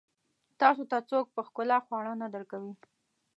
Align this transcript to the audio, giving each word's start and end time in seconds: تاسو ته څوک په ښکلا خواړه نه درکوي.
تاسو 0.59 0.83
ته 0.91 0.97
څوک 1.09 1.25
په 1.35 1.41
ښکلا 1.47 1.77
خواړه 1.85 2.13
نه 2.21 2.27
درکوي. 2.33 2.73